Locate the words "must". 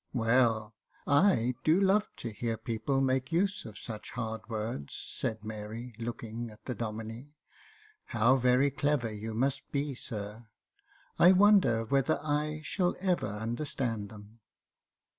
9.35-9.71